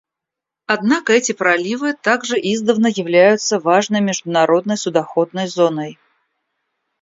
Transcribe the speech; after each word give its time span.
Однако 0.65 1.13
эти 1.13 1.31
проливы 1.31 1.93
также 1.93 2.35
издавна 2.39 2.87
являются 2.87 3.59
важной 3.59 4.01
международной 4.01 4.75
судоходной 4.75 5.45
зоной. 5.47 5.99